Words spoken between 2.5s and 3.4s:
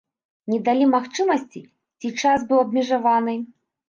быў абмежаваны?